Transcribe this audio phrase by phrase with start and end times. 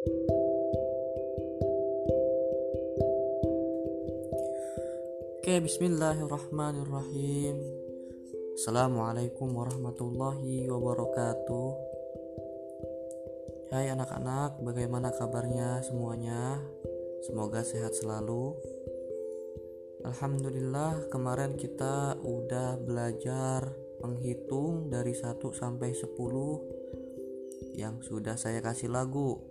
[0.00, 0.16] Oke,
[5.60, 7.60] bismillahirrahmanirrahim.
[8.56, 11.68] Assalamualaikum warahmatullahi wabarakatuh.
[13.76, 16.56] Hai anak-anak, bagaimana kabarnya semuanya?
[17.28, 18.56] Semoga sehat selalu.
[20.08, 23.68] Alhamdulillah, kemarin kita udah belajar
[24.00, 29.49] menghitung dari 1 sampai 10 yang sudah saya kasih lagu.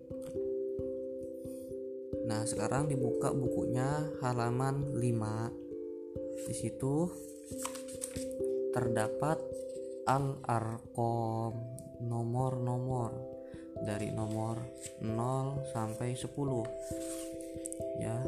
[2.29, 5.50] Nah, sekarang dibuka bukunya halaman 5.
[6.46, 7.10] Di situ
[8.70, 9.42] terdapat
[10.06, 11.57] al-arqam,
[12.06, 13.18] nomor-nomor
[13.82, 14.61] dari nomor
[15.01, 16.70] 0 sampai 10.
[17.97, 18.21] Ya,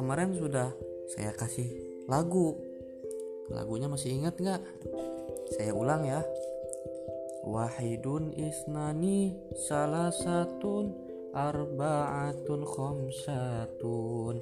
[0.00, 0.72] kemarin sudah
[1.12, 1.68] saya kasih
[2.08, 2.56] lagu.
[3.52, 4.64] Lagunya masih ingat nggak?
[5.52, 6.24] Saya ulang ya.
[7.44, 9.36] Wahidun isnani
[9.68, 14.36] salah satu arba'atun khamsatun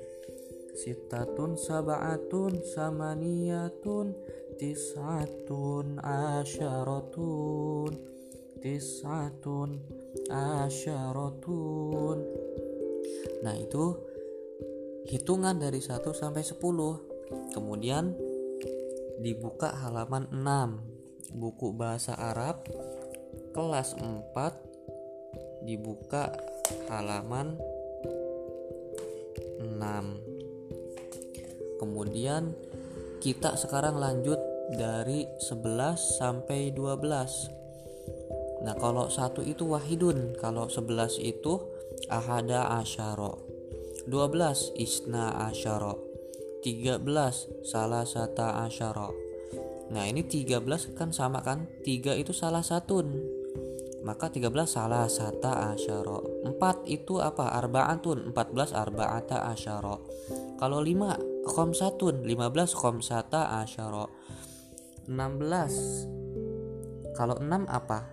[0.74, 4.14] sitatun sab'atun samaniyatun
[4.58, 7.92] tis'atun asyaratun
[8.58, 9.70] tis'atun
[10.30, 12.18] asyaratun.
[13.40, 13.96] Nah itu
[15.08, 16.58] hitungan dari 1 sampai 10
[17.54, 18.14] kemudian
[19.22, 22.66] dibuka halaman 6 buku bahasa Arab
[23.54, 26.30] kelas 4 dibuka
[26.88, 27.60] halaman
[29.60, 32.54] 6 kemudian
[33.20, 34.38] kita sekarang lanjut
[34.74, 41.60] dari 11 sampai 12 nah kalau satu itu wahidun kalau 11 itu
[42.08, 43.36] ahada asyara.
[44.08, 45.92] 12 isna asyara.
[46.64, 47.04] 13
[47.64, 49.08] salah sata asyara.
[49.90, 51.68] Nah ini 13 kan sama kan?
[51.84, 53.39] 3 itu salah satun
[54.00, 56.48] maka 13 salah sata asyara.
[56.48, 57.52] 4 itu apa?
[57.60, 58.32] Arbaatun.
[58.32, 60.00] 14 arbaata asyara.
[60.56, 62.24] Kalau 5 khamsatun.
[62.24, 64.08] 15 khamsata asyara.
[65.04, 68.08] 16 kalau 6 apa?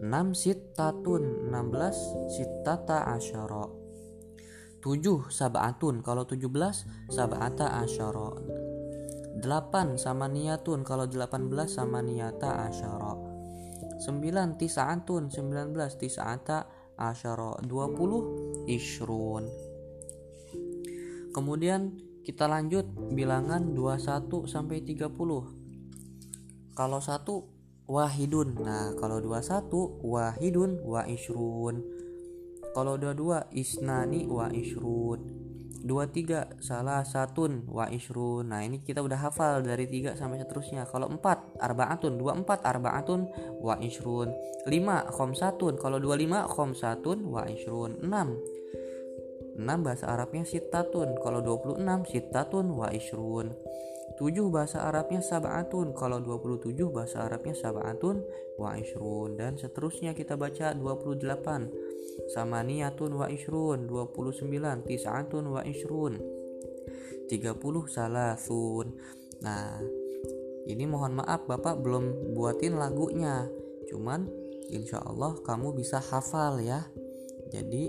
[0.00, 0.08] 6
[0.38, 3.66] sitatun 16 sitata asyara.
[4.78, 5.98] 7 sabatun.
[6.06, 8.38] Kalau 17 sabata asyara.
[9.40, 13.16] 8 sama niatun kalau 18 sama niata asyara
[14.00, 16.66] 9 tis'atun 19 tis'ata
[16.96, 19.44] asyara 20 ishrun
[21.36, 21.94] kemudian
[22.24, 25.60] kita lanjut bilangan 21 sampai 30
[26.74, 27.60] kalau satu
[27.90, 28.54] wahidun.
[28.62, 31.82] Nah kalau 21 wahidun wa ishrun
[32.70, 35.39] kalau dua dua isnani wa ishrun
[35.82, 36.46] dua tiga.
[36.60, 37.64] Salah satun.
[37.68, 40.84] Wa isrun nah ini kita udah hafal dari tiga sampai seterusnya.
[40.88, 42.16] Kalau empat arbaatun.
[42.20, 43.30] Dua empat arbaatun.
[43.60, 44.30] Wa isrun
[44.68, 45.80] lima satun.
[45.80, 46.46] Kalau dua lima
[46.76, 47.24] satun.
[47.26, 48.36] Wa isrun enam.
[49.60, 51.20] Enam bahasa Arabnya sitatun.
[51.20, 52.72] Kalau dua puluh enam sitatun.
[52.72, 53.52] Wa isrun
[54.20, 55.96] 7 bahasa Arabnya sab'atun.
[55.96, 58.20] Kalau 27 bahasa Arabnya sab'atun
[58.60, 64.44] wa isrun dan seterusnya kita baca 28 samaniyatun wa isrun 29
[64.84, 66.20] tis'atun wa isrun
[67.32, 67.40] 30
[67.88, 68.92] salasun.
[69.40, 69.80] Nah
[70.68, 73.48] ini mohon maaf Bapak belum buatin lagunya.
[73.88, 74.28] Cuman
[74.68, 76.84] insya Allah kamu bisa hafal ya.
[77.48, 77.88] Jadi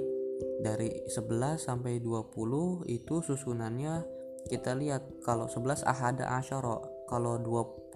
[0.64, 7.94] dari 11 sampai 20 itu susunannya kita lihat kalau 11 ahada asyara kalau 21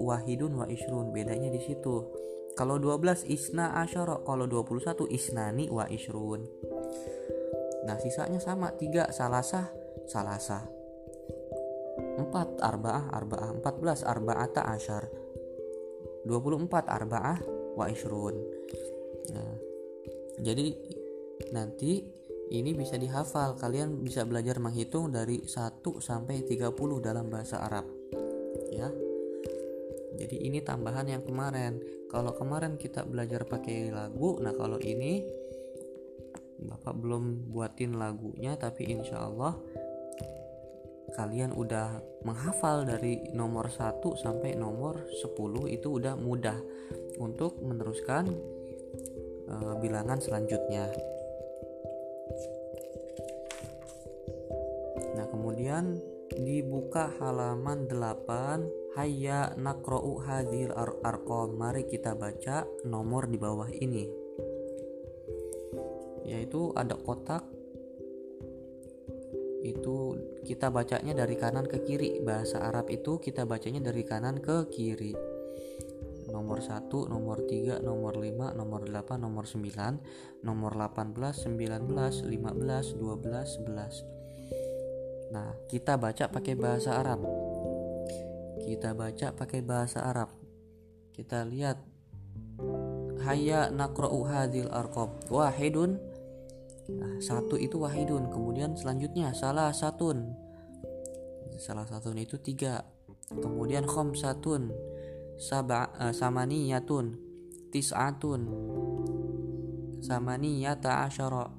[0.00, 2.08] wahidun wa isrun bedanya di situ.
[2.56, 6.48] Kalau 12 isna asyara kalau 21 isnani wa isrun
[7.86, 9.70] nah sisanya sama 3 salasah
[10.10, 10.64] salasah.
[12.16, 13.50] 4 arba'ah arba'ah.
[13.62, 15.06] 14 arba'ata asyar.
[16.26, 17.38] 24 arba'ah
[17.78, 18.34] wa isrun
[19.30, 19.54] nah
[20.42, 20.74] jadi
[21.54, 22.02] nanti
[22.52, 23.58] ini bisa dihafal.
[23.58, 26.70] Kalian bisa belajar menghitung dari 1 sampai 30
[27.02, 27.86] dalam bahasa Arab.
[28.70, 28.90] Ya.
[30.16, 31.82] Jadi ini tambahan yang kemarin.
[32.06, 35.26] Kalau kemarin kita belajar pakai lagu nah kalau ini
[36.56, 39.52] Bapak belum buatin lagunya tapi insya Allah
[41.12, 45.36] kalian udah menghafal dari nomor 1 sampai nomor 10
[45.68, 46.56] itu udah mudah
[47.20, 48.32] untuk meneruskan
[49.48, 50.90] uh, bilangan selanjutnya
[55.36, 56.00] kemudian
[56.32, 61.52] dibuka halaman 8 Hayya nakro'u hadil ar arqam.
[61.52, 64.08] Mari kita baca nomor di bawah ini.
[66.24, 67.44] Yaitu ada kotak.
[69.60, 70.16] Itu
[70.48, 72.24] kita bacanya dari kanan ke kiri.
[72.24, 75.12] Bahasa Arab itu kita bacanya dari kanan ke kiri.
[76.32, 83.60] Nomor 1, nomor 3, nomor 5, nomor 8, nomor 9, nomor 18, 19, 15, 12,
[83.60, 84.15] 11.
[85.36, 87.20] Nah, kita baca pakai bahasa Arab.
[88.64, 90.32] Kita baca pakai bahasa Arab.
[91.12, 91.76] Kita lihat
[93.20, 95.28] Hayya nakra'u hadil arqab.
[95.28, 96.00] Wahidun.
[96.88, 98.32] Nah, satu itu wahidun.
[98.32, 100.32] Kemudian selanjutnya salah satun.
[101.60, 102.80] Salah satun itu tiga.
[103.28, 104.72] Kemudian khamsatun
[105.36, 107.12] sab'a uh, samaniyatun
[107.74, 108.40] tis'atun
[110.00, 111.50] samaniyata asyara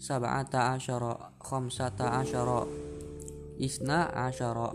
[0.00, 2.89] sab'ata asyara khamsata asyara
[3.60, 4.72] isna asyara.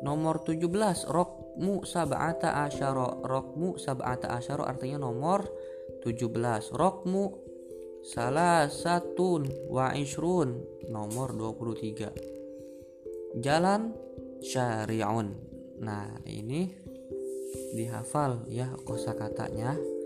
[0.00, 3.18] Nomor 17 Rokmu sab'ata asyara.
[3.24, 5.42] Rokmu sab'ata asyara artinya nomor
[6.00, 7.24] 17 Rokmu
[8.06, 13.92] salah satun wa ishrun nomor 23 jalan
[14.40, 15.34] syari'un.
[15.82, 16.72] Nah ini
[17.74, 19.97] dihafal ya kosakatanya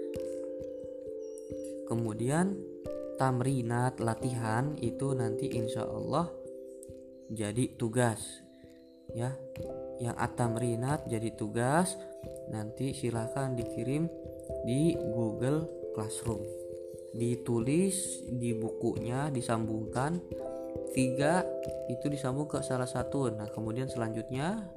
[1.86, 2.56] kemudian
[3.16, 6.26] tamrinat latihan itu nanti insya Allah
[7.32, 8.42] jadi tugas
[9.16, 9.32] ya.
[10.02, 11.94] Yang atamrinat jadi tugas
[12.50, 14.10] nanti silahkan dikirim
[14.66, 16.42] di Google Classroom.
[17.14, 20.18] Ditulis di bukunya disambungkan.
[20.92, 21.40] Tiga
[21.88, 23.32] itu disambung ke salah satu.
[23.32, 24.68] Nah kemudian selanjutnya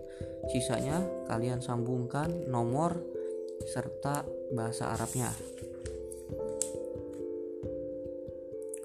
[0.47, 3.01] sisanya kalian sambungkan nomor
[3.67, 4.23] serta
[4.53, 5.31] bahasa Arabnya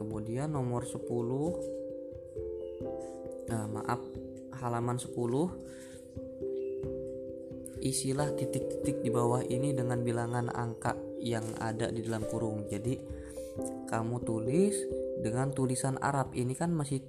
[0.01, 1.05] kemudian nomor 10
[3.53, 4.01] nah maaf
[4.57, 5.13] halaman 10
[7.81, 12.69] isilah titik-titik di bawah ini dengan bilangan angka yang ada di dalam kurung.
[12.69, 13.01] Jadi
[13.89, 14.77] kamu tulis
[15.25, 16.37] dengan tulisan Arab.
[16.37, 17.01] Ini kan masih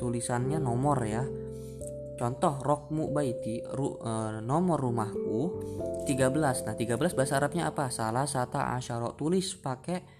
[0.00, 1.24] tulisannya nomor ya.
[2.18, 5.40] Contoh rokmu baiti ru, e, nomor rumahku
[6.02, 7.94] 13 nah 13 bahasa Arabnya apa?
[7.94, 10.17] Salah sata asyara tulis pakai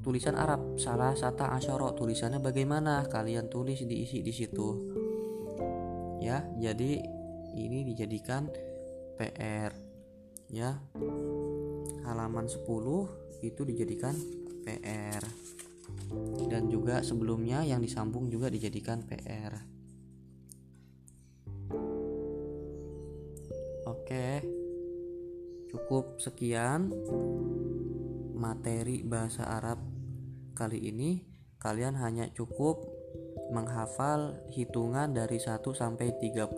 [0.00, 1.92] tulisan Arab salah sata asyara.
[1.92, 3.04] Tulisannya bagaimana?
[3.06, 4.68] Kalian tulis diisi di situ.
[6.20, 7.00] Ya jadi
[7.56, 8.50] ini dijadikan
[9.16, 9.72] PR
[10.52, 10.78] ya
[12.06, 12.62] halaman 10
[13.42, 14.14] itu dijadikan
[14.62, 15.22] PR
[16.46, 19.54] dan juga sebelumnya yang disambung juga dijadikan PR.
[23.86, 24.42] Oke,
[25.70, 26.90] cukup sekian
[28.34, 29.78] materi bahasa Arab
[30.56, 31.20] kali ini.
[31.60, 32.80] Kalian hanya cukup
[33.52, 36.56] menghafal hitungan dari 1 sampai 30.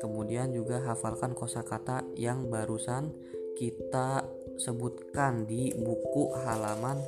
[0.00, 3.12] Kemudian juga hafalkan kosakata yang barusan
[3.58, 4.24] kita
[4.58, 6.98] sebutkan di buku halaman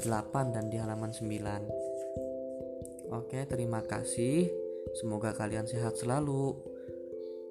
[0.00, 4.48] 8 dan di halaman 9 Oke terima kasih
[5.00, 6.56] Semoga kalian sehat selalu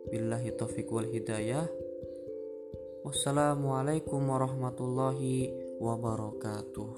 [0.09, 1.69] Billahi taufiq wal hidayah
[3.05, 6.89] Wassalamualaikum warahmatullahi wabarakatuh